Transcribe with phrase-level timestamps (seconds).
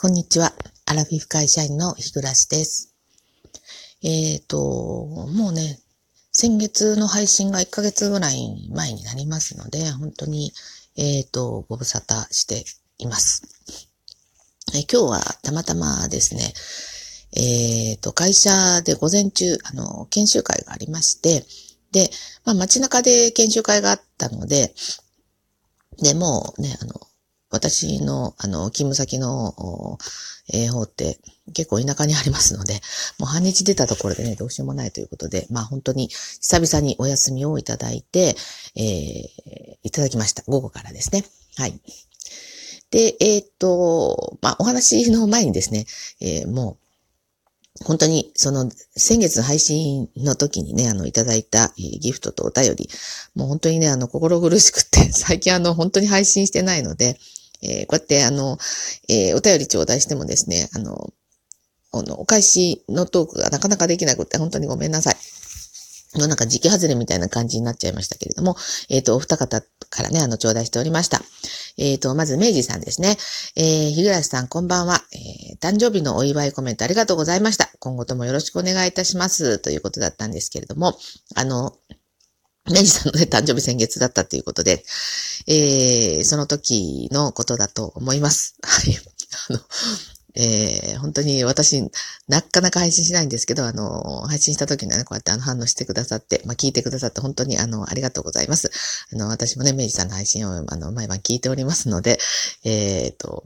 [0.00, 0.52] こんにちは。
[0.86, 2.94] アラフィフ会社員の日暮です。
[4.00, 5.80] えっ、ー、と、もうね、
[6.30, 10.52] 先月の配信が1ヶ月ぐらい前になりますので、本当に、
[10.96, 12.62] えっ、ー、と、ご無沙汰して
[12.98, 13.42] います。
[14.72, 16.52] え今日はたまたまですね、
[17.32, 21.44] えっ、ー、と、会社で午前中、あの、研修会がありまして、
[21.90, 22.08] で、
[22.44, 24.72] まあ街中で研修会があったので、
[26.00, 27.07] で、もうね、あの、
[27.50, 29.98] 私の、あの、勤務先の、
[30.52, 31.18] えー、方って
[31.54, 32.74] 結構田舎にありますので、
[33.18, 38.34] もう半日出たところでね、どうしようもないということで、まあ本当に久々にお休みをいただいて、
[38.76, 40.42] えー、いただきました。
[40.46, 41.24] 午後からですね。
[41.56, 41.80] はい。
[42.90, 45.86] で、えー、っと、まあお話の前にですね、
[46.20, 46.88] えー、もう、
[47.84, 52.90] 本当に、その、先月配信の時にね、あの、いただいたギフトとお便り、
[53.36, 57.18] もう本当にね、あの、心苦しくて、最近あの、本当に配信してないので、
[57.62, 58.58] えー、こうやってあの、
[59.08, 61.12] えー、お便り頂戴してもですね、あの、
[61.92, 65.16] あの、お返しのトークがなかなかできなくて、本当にごめんなさい。
[66.16, 68.56] のなんか時期外れみたいな感じになっちゃいましたけれども、
[68.88, 71.20] えっ、ー、と、お二方からね、あの、頂戴しておりました。
[71.76, 73.16] えっ、ー、と、まず、明治さんですね。
[73.56, 75.02] えー、日暮さん、こんばんは。
[75.12, 77.70] えー、誕生日のお祝いコメントありがとうございました。
[77.78, 79.58] 今後ともよろしくお願いいたします。
[79.58, 80.98] ということだったんですけれども、
[81.34, 81.76] あの、
[82.70, 84.84] 明治さんのね、誕生日先月だったということで、
[85.46, 88.56] えー、その時のことだと思います。
[88.62, 88.98] はい。
[89.48, 89.60] あの、
[90.34, 91.82] えー、本当に私、
[92.28, 98.70] なかなか配信しないんですけど、あの、配信した時にはね、こうやってあの反応してくださって、まあ、聞いてくださって本当にあの、ありがとうございます。
[99.12, 102.18] あの、私もね、明治さんの配信をあの、毎晩聞いておりますので、
[102.64, 103.42] えっ、と、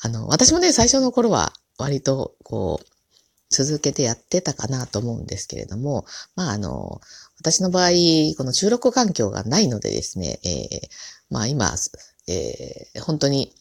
[0.00, 2.95] あの、私もね、最初の頃は割と、こう、
[3.50, 7.00] 続けてやってたかなと思うんですけれども、まあ、あの、
[7.38, 7.90] 私の場合、
[8.36, 10.88] この収録環境がないのでですね、えー、
[11.30, 11.74] まあ今、
[12.28, 13.52] えー、本当に、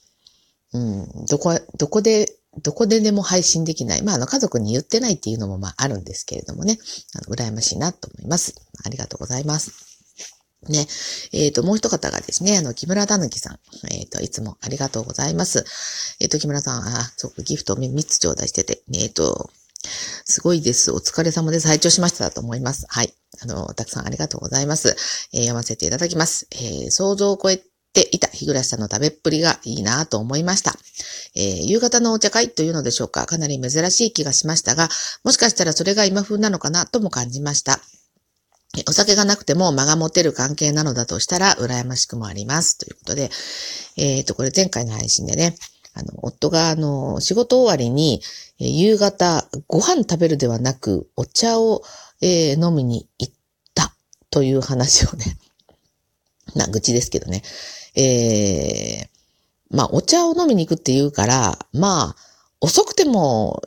[0.74, 2.28] うん、どこ、どこで、
[2.64, 4.04] どこででも配信できない。
[4.04, 6.78] まあ、あの、家族に言ってないっていうのもまああるんですけれどもね、
[7.14, 8.56] あの、羨ましいなと思います。
[8.84, 9.72] ありがとうございます。
[10.70, 10.88] ね。
[11.34, 13.60] えっ、ー、と、もう一方がですね、あの、木村たぬきさん。
[13.92, 15.66] えっ、ー、と、いつもありがとうございます。
[16.20, 19.50] えっ、ー、と、木村さん、あ、そう、ギフトを3つ頂戴してて、えっ、と、
[20.26, 20.92] すごいです。
[20.92, 21.68] お疲れ様です。
[21.68, 22.86] 拝聴しましたと思います。
[22.90, 23.14] はい。
[23.42, 24.96] あの、たくさんありがとうございます。
[25.34, 26.48] えー、読ませていただきます。
[26.52, 27.58] えー、想像を超え
[27.94, 30.74] ていた日暮さんの食べっぷりがいいなと思いました。
[31.36, 33.26] えー、夕方のお茶会というのでしょうか。
[33.26, 34.90] かなり珍しい気がしましたが、
[35.24, 37.80] もしかしたらそれが今風なのかなとも感じました。
[38.88, 42.78] お酒がなくても間が持てる関係なのだとしたら羨ましくもあります。
[42.78, 43.30] ということで、
[43.98, 45.56] えっ、ー、と、これ前回の配信でね、
[45.96, 48.22] あの、夫が、あの、仕事終わりに、
[48.60, 51.84] え夕方、ご飯食べるではなく、お茶を、
[52.22, 53.34] えー、飲みに行っ
[53.74, 53.96] た
[54.30, 55.38] という話をね、
[56.54, 57.44] な、愚痴ですけどね。
[57.96, 59.08] えー、
[59.70, 62.16] まあ、お茶を飲みに行くって言うから、まあ、
[62.60, 63.64] 遅くても、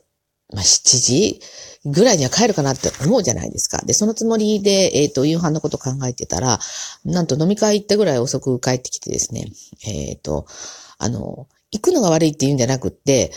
[0.53, 1.41] まあ、7時
[1.87, 3.79] ぐらいには帰るかなって思うじゃないですか。
[3.87, 6.59] で、そのつもりで、えっ、ー、と、夕飯のこと考えてたら、
[7.05, 9.51] なんと飲み会行ったぐらい遅く帰ってきてですね、
[9.87, 10.47] えっ、ー、と、
[10.99, 13.33] あの、行くのが悪いって言うんじゃなくって、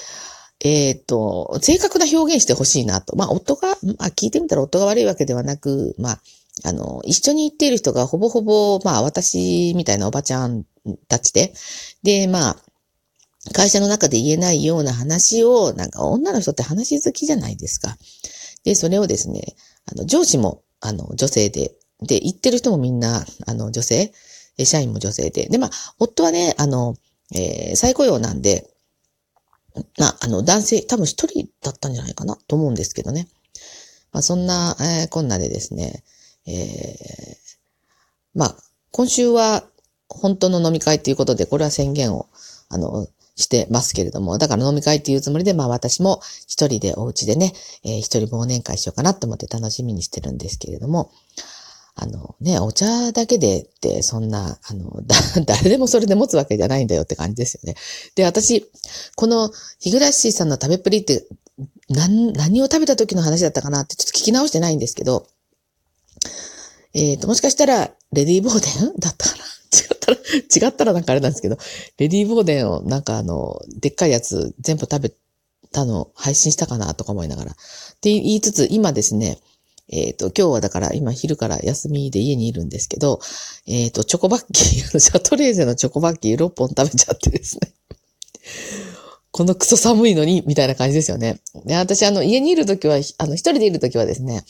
[0.64, 3.16] えっ、ー、と、正確な表現してほしいなと。
[3.16, 6.22] まあ、夫が、まあ、聞いてみたら夫が悪いわけではなく、まあ、
[6.64, 10.64] あの、一緒に行っている人がほぼほぼ、まあ、私みたいなおばちゃん
[11.08, 11.54] たちで、
[12.04, 12.58] で、まあ、
[13.54, 17.98] 会社の中で言えないような話を、なんか女の人って話好きじゃないですか。
[18.64, 19.56] で、それをですね、
[19.92, 24.14] あの、上司も、あの、女性で、で、行ってる人もみんな、あの、女性、
[24.64, 26.96] 社員も女性で、で、まあ、夫はね、あの、
[27.34, 28.70] えー、再雇用なんで、
[29.98, 33.28] まあ、あの、男性、多分一人だったんじゃないかなと思うんですけどね。
[34.12, 36.04] まあ、そんな、えー、こんなでですね、
[36.46, 37.36] えー、
[38.36, 38.56] まあ、
[38.92, 39.64] 今週は
[40.10, 42.28] 本当の飲み会ということで、これは宣言を、
[42.70, 47.54] あの、してますけれども、だから飲み会っていうつもりで、まあ私も一人でお家でね、
[47.84, 51.12] えー、一人忘年会しようかなと思って楽しみにしてるんですけれども、
[51.96, 55.16] あのね、お茶だけでって、そんな、あの、 だ、
[55.46, 57.76] 誰でもそれで持つわけじゃないんだよって感じですよね。
[58.16, 58.72] で、私、
[59.16, 61.28] この、日暮さんの食べっぷりって、
[61.90, 65.28] 何、何を食べた時の話だったかなってちょっと聞き直してないんですけど、
[66.94, 68.94] えっ、ー、と、もしかしたら、レディーボーデン？
[69.00, 69.44] だったかな？
[69.74, 70.18] 違ったら、
[70.68, 71.58] 違ったらなんかあれなんですけど、
[71.98, 75.14] レディーボーデンをなんかあの、でっかいやつ全部食べ
[75.72, 77.52] たの配信したかなとか思いながら。
[77.52, 77.56] っ
[78.02, 79.40] て言いつつ、今ですね、
[79.92, 83.20] えっ、ー、と、今日はだから今昼から休みで家にいるんですけど、
[83.68, 87.72] えっ、ー、と、チョコバッキー、 シャトレーゼのチョコバッキー6本食べちゃってですね。
[89.32, 91.42] このクソ寒いのに、みたいな感じですよね。
[91.66, 94.44] で、私、あの、家にいるときは、あの、一人でいるときはですね、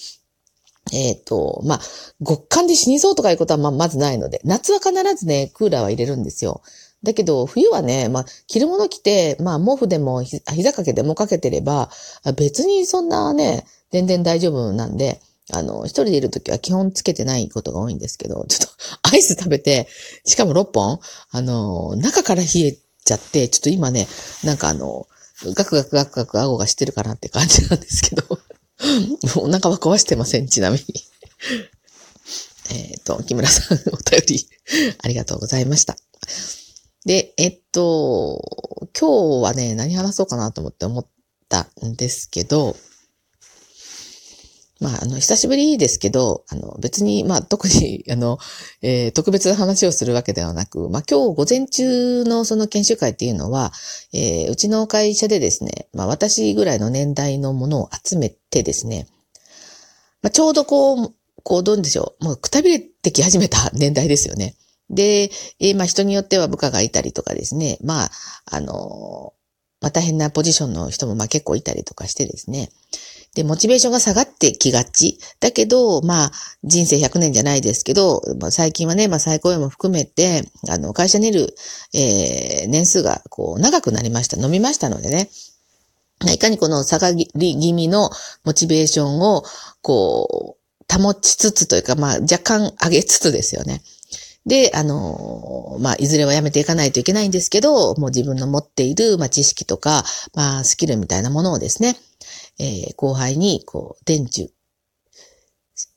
[0.92, 1.82] えっ、ー、と、まあ、
[2.26, 6.62] 極寒で死にそうとかいうことはまあ、まずないので、夏は必ずね、クーラーは入れるんですよ。
[7.04, 11.90] だけど、冬はね、まあ、着るもの着て、まあ、毛布でもひ膝掛けでもかけてれば、
[12.36, 15.20] 別にそんなね、全然大丈夫なんで、
[15.54, 18.70] あの、一人でいるときは基本つけてないことが多いんですけど、ちょっと
[19.14, 19.88] アイス食べて、
[20.26, 21.00] しかも6本、
[21.32, 24.08] あの、中から冷えちゃって、ちょっと今ね、
[24.44, 25.08] なんかあの、
[25.56, 28.24] ガクガクガクガク顎がしてるかなって感じなんですけど、
[29.38, 30.84] お腹は壊してません、ちなみに。
[32.70, 34.48] えっ、と、木村さん、お便り、
[35.00, 35.98] ありがとうございました。
[37.06, 41.08] で、えっと、今日はね、何話そうかなと思って思っ
[41.50, 42.78] たんですけど、
[44.82, 48.40] まあ、あの、久しぶりですけど、あの、別に、まあ、特に、 あの、
[48.82, 53.72] えー、特別な話をするわけではなく、まあ、今日午前中のその研修会っていうのは、
[54.12, 59.08] えー、うちの会社でですね、まあ、私ぐらいの年代のものを集めてですね、
[60.24, 61.14] まあ、ちょうどこう、
[61.44, 64.56] こう、どうでしょう、もうくたびれてき始めた年代ですよね。
[64.90, 68.12] で、えー、まあ人によっては部下がいたりとかですね、まあ、
[68.46, 69.34] あの
[69.80, 72.70] まあ大変なポジションの人もまあ結構いたりとかしてですね、
[73.36, 75.18] で、モチベーションが下がってきがち。
[75.40, 76.32] だけど、まあ、
[76.64, 81.56] 人生100年じゃないですけど、まあ、最近はね、まあ、再雇用も含めて、あの、会社にいる、
[81.94, 84.38] えー、年数が、こう、長くなりました。
[84.38, 85.30] 飲みましたのでね。
[86.34, 88.12] いかにこの下がり気味の
[88.44, 89.44] モチベーションを、
[89.82, 93.82] こう、保ちつつというか、まあ、若干上げつつですよね。
[94.46, 101.96] で、あの、まあ、いずれはやめていかないといけないんですけど、もう自分の持っている、まあ、知識とか、まあ、スキルみたいなものをですね、
[102.62, 104.52] えー、後輩に、こう、伝授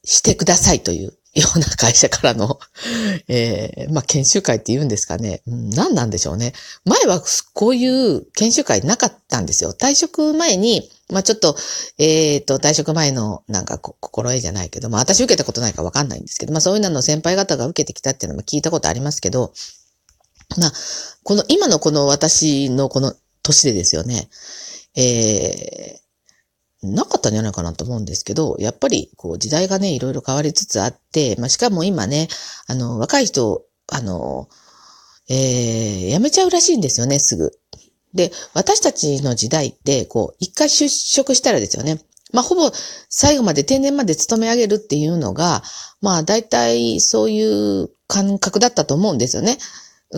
[0.03, 2.59] してくださいというような会社からの、
[3.29, 5.43] えー、まあ、研修会って言うんですかね。
[5.47, 6.55] うん、何なんでしょうね。
[6.85, 7.23] 前は
[7.53, 9.75] こういう研修会なかったんですよ。
[9.75, 11.57] 退職前に、まあ、ちょっと、
[11.99, 19.53] えっ、ー、と、退職前のなんか心得じゃないけど、まあ、私受けたことないかわかんないんですけど、まあ、そういうのの先輩方が受けてきたっていうのも聞いたことありますけど、
[20.57, 20.73] まあ、
[21.25, 24.29] この、今のこの私のこの年でですよね、
[24.97, 26.04] えー、
[26.85, 32.29] なかったんじゃないかなと思うんですけど、やっぱりこう時代がね、いろいろ変わりつつあって、まあ、しかも今ね、
[32.67, 34.49] あの、若い人、あの、
[35.29, 37.53] えー、辞めちゃうらしいんですよね、すぐ。
[38.15, 42.01] で、私たちの時代って、こう、一回出職したらですよね。
[42.33, 42.71] まあ、ほぼ
[43.09, 45.63] 最後まで定年まで勤め上げるっていうのが、
[46.01, 49.59] まあ、大体そういう感覚だったと思うんですよね。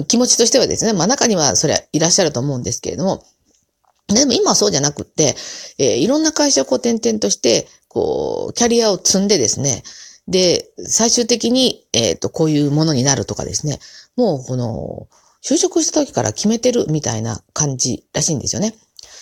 [0.09, 0.93] 気持ちとしてはですね。
[0.93, 3.25] まあ、中にはそれはいらっしゃると思うんですけれども、
[4.09, 5.35] でも今はそうじゃなくって、
[5.79, 9.83] えー、いろんな会社をこう転々として、こう、キャリアを積んでですね、
[10.29, 13.79] で、最終的に、えっ、ー、と、こういうものになるとかですね、
[14.17, 15.09] もうこの、
[15.43, 18.75] 就職した時から決めてるみたいな感じらしいんですよね。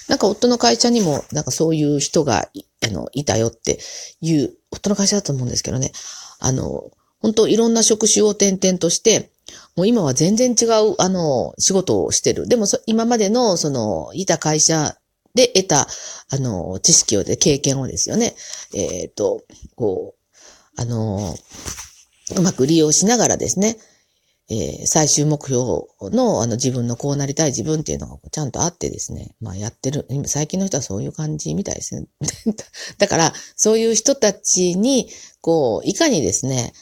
[0.09, 2.49] なんか夫の会社にも、なんかそういう人が、
[2.83, 3.79] あの、いたよって
[4.21, 5.93] いう、夫の会社だと思うんですけどね。
[6.41, 6.91] あの、
[7.21, 9.31] 本当いろんな職種を転々として、
[9.77, 12.49] もう今は全然違う、あの、仕事をしてる。
[12.49, 14.97] でも、今までの、その、いた会社
[15.35, 15.89] で得た、
[16.31, 18.35] あの、知識をで、経験をですよね。
[18.75, 19.43] えっ、ー、と、
[19.77, 21.35] こう、あの、
[22.37, 23.77] うまく利用しながらですね、
[24.51, 32.07] えー、最終目標の、あの、自分のこうなりたい自分っていうのがちゃんとあってですね、まあやってる、今最近の人はそういう感じみたいですね。
[32.99, 35.09] だから、そういう人たちに、
[35.41, 36.75] こう、いかにですね、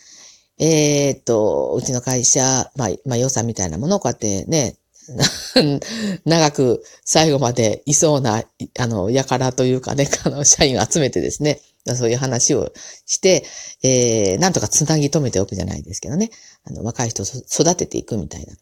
[0.65, 4.77] えー、っと、うちの会社、まあ、まあ予算みたいなものをこうやってね、
[6.25, 8.45] 長く最後までいそうな、
[8.79, 11.61] あの、やからというかね、あの、社員を集めてですね、
[11.97, 12.73] そういう話を
[13.07, 13.45] して、
[13.83, 16.31] えー、なんとかつなぎ止めておくじゃないですけどね、
[16.63, 18.55] あの、若い人を育てていくみたいな。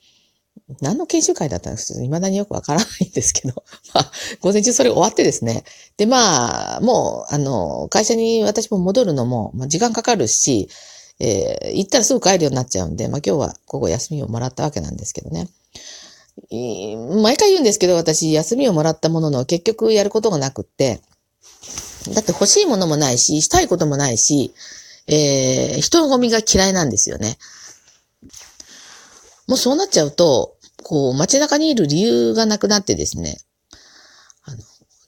[0.81, 5.65] 何の研修会だったのか、未だによくわからないんですけど、 まあ、午前中それ終わってですね。
[5.99, 10.71] で、まあ、もう、あの、会社に私も戻るのも、まあ、時間かかるし、
[11.21, 15.49] えー、行ったらすぐ帰るようになっちゃうんで、まあ今日は午後休みをもらったわけなんですけどね。
[17.23, 21.01] 毎回言うんですけど、私、休みをもらったものの結局やることがなくって、
[22.15, 24.55] だって欲しいものもないし、したいこともないし、
[25.07, 27.37] えー、人のゴミが嫌いなんですよね。
[29.47, 33.37] もうそうなっちゃうと、こう、街中にいる理由がなくなってですね、
[34.45, 34.57] あの、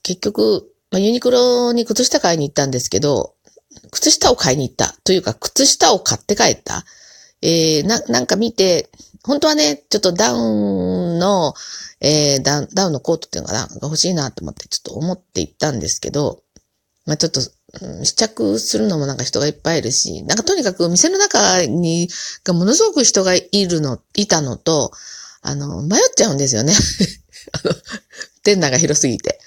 [0.03, 3.35] 結局、まあ、ユニクロに靴下買いに行ったんですけど、
[3.93, 4.95] 靴下を買いに行った。
[5.05, 6.85] というか、靴下を買って帰った。
[7.43, 8.91] えー、な、なんか見て、
[9.23, 11.55] 本当はね、ちょっとダウンの、
[12.01, 16.43] えー、ダウン、ダウンのコートっていうのかな、が欲しいなと思って、ちょっと思って行ったんですけど、
[17.07, 17.41] まあちょっと、
[18.05, 22.09] 試着するのもなんか人がいっぱいいるし、なんかとにかく店の中に、
[22.45, 24.93] がものすごく人がいるの、いたのと、
[25.43, 26.73] あの、迷っちゃうんですよね。
[27.53, 27.75] あの、
[28.43, 29.41] 店内が広すぎて。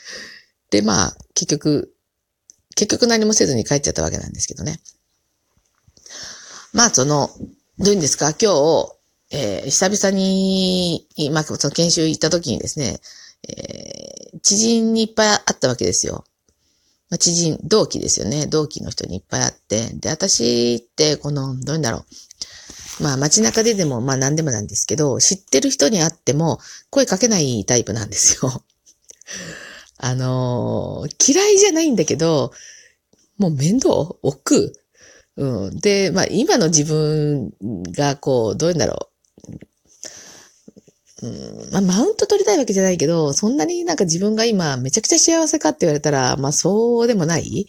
[0.72, 1.95] で、まあ、結局、
[2.75, 4.79] 結局何もせずに帰っちゃったわけなんですけどね。
[6.74, 7.29] まあ、その、
[7.79, 8.34] どういうんですか？
[8.39, 8.91] 今日、
[9.32, 13.00] えー、久々に、まあ、その研修行った時にですね、
[13.48, 16.25] えー、知人にいっぱいあったわけですよ。
[17.10, 18.48] まあ、知人、同期ですよね。
[18.48, 19.91] 同期の人にいっぱいあって。
[19.96, 23.03] で、私って、この、どういうんだろう。
[23.03, 28.63] まあ街中ででも、まあ何でもなんですけど、知ってる人に会っても声かけないタイプなんですよ。
[29.98, 32.52] あのー、嫌いじゃないんだけど、
[33.38, 34.74] もう面倒億
[35.38, 35.80] うん。
[35.80, 37.52] で、まあ今の自分
[37.92, 39.10] がこう、どういうんだろ
[41.22, 41.28] う。
[41.28, 47.68] うん、まあ、マウント取りたいわけじゃないけど、そんなになんか自分が今めちゃくちゃ幸せかって言われたら、まあそうでもない。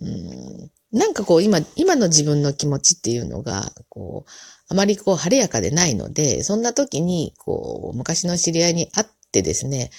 [0.00, 4.30] うん、なんかこう今、今の自分の気持ちっていうのが、こう、
[4.68, 9.90] あまりこう晴れやかでないので、そんな時に、こう、昔の知り合いに会ってですね、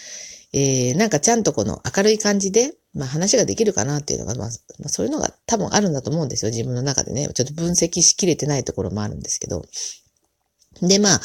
[0.53, 4.49] えー、なんかちゃんとこの明るい感じで、まあ話ができるかなっていうのが、まあ、
[4.89, 6.51] そういうのが多分あるんだと思うんですよ。
[6.51, 7.29] 自分の中でね。
[7.33, 9.65] ちょっと分析しきれてないところもあるんですけど。
[10.81, 11.21] で、まあ、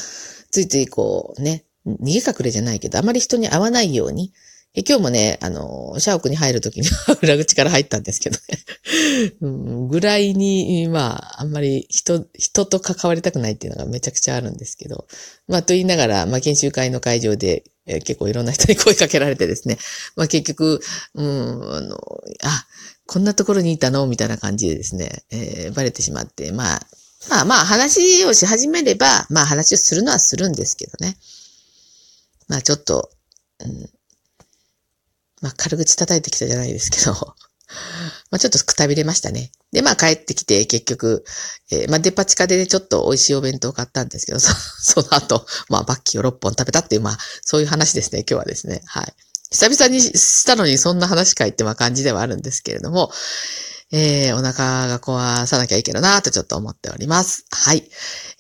[0.51, 4.33] ついついこうね、逃げ隠れじゃないけど、あまり人に会わないように、
[4.75, 6.89] え今日もね、あの、社屋に入るときに
[7.23, 8.43] 裏口から入ったんですけどね
[9.41, 15.07] うん、ぐらいに、まあ、あんまり人、人と関わりたくないっていうのがめちゃくちゃあるんですけど、
[15.49, 19.79] まあ、と言いながら、まあ、研修会の会場で、えー、結構いろんな人に声かけられてですね、
[20.17, 20.81] まあ、結局、
[21.15, 21.27] うん、
[21.75, 21.97] あの、
[22.43, 22.67] あ、
[23.07, 26.81] こんなところにいたのみたいな感じでですね、えー、バレてしまって、まあ、
[27.29, 31.17] まあまあ話をし始めれば、まあ話をするのはするんですけどね。
[32.49, 33.11] まあちょっと、
[33.59, 33.91] うん、
[35.43, 37.35] まあ、軽口叩いてきたじゃないですけど、
[38.31, 39.51] まあ、ちょっとくたびれましたね。
[39.73, 41.25] で、まあ、帰ってきて、結局、
[41.71, 48.83] えー、まあ、デパ地下でね、ちょっと美味しいお弁当を買ったんですけど、そ その後、まあ、バッキーを6本食べたっていう、まあ、そういう話ですね、今日はですね。
[48.87, 49.15] はい。
[49.51, 53.13] 久々にしたのにそんな話かいってまあ感じではあるんですけれども、
[53.93, 57.47] えー、お腹が壊さなきゃいいけどなとちょっと思っております。
[57.53, 57.89] はい。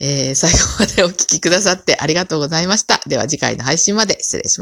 [0.01, 3.01] えー、最後までお聞きくださってありがとうございました。
[3.07, 4.55] では次回の配信まで失礼します。